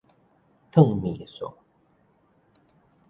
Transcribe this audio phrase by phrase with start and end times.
[0.71, 1.53] 燙麵線